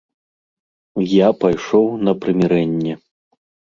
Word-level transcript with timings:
Я 1.09 1.29
пайшоў 1.43 1.85
на 2.07 2.11
прымірэнне. 2.25 2.93